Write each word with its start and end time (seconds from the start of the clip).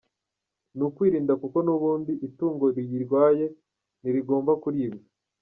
Ni 0.75 0.83
ukwirinda 0.87 1.33
kuko 1.41 1.57
n’ubundi 1.65 2.11
itungo 2.27 2.65
riyirwaye 2.75 3.45
ntirigomba 4.01 4.51
kuribwa. 4.61 5.03